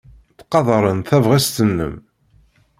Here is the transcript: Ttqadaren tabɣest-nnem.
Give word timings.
Ttqadaren 0.31 0.99
tabɣest-nnem. 1.01 1.95